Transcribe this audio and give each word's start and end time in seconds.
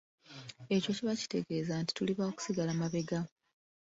Ekyo 0.75 0.91
kiba 0.97 1.13
kitegeeza 1.19 1.73
nti 1.81 1.91
tuli 1.97 2.13
ba 2.19 2.27
kusigala 2.35 2.71
mabega. 2.79 3.19